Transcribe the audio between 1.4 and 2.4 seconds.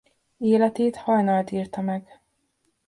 írta meg.